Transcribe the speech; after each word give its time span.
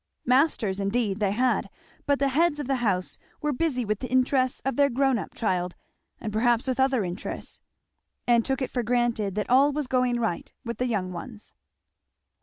Masters 0.25 0.79
indeed 0.79 1.19
they 1.19 1.29
had; 1.29 1.69
but 2.07 2.17
the 2.17 2.29
heads 2.29 2.59
of 2.59 2.65
the 2.65 2.77
house 2.77 3.19
were 3.39 3.53
busy 3.53 3.85
with 3.85 3.99
the 3.99 4.09
interests 4.09 4.59
of 4.65 4.75
their 4.75 4.89
grown 4.89 5.19
up 5.19 5.35
child, 5.35 5.75
and 6.19 6.33
perhaps 6.33 6.65
with 6.65 6.79
other 6.79 7.03
interests; 7.03 7.61
and 8.25 8.43
took 8.43 8.63
it 8.63 8.71
for 8.71 8.81
granted 8.81 9.35
that 9.35 9.47
all 9.47 9.71
was 9.71 9.85
going 9.85 10.19
right 10.19 10.51
with 10.65 10.79
the 10.79 10.87
young 10.87 11.13
ones. 11.13 11.53